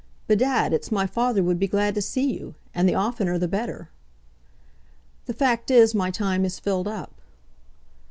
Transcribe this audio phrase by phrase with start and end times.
[0.27, 3.89] "Bedad, it's my father would be glad to see you, and the oftener the better."
[5.27, 7.21] "The fact is, my time is filled up."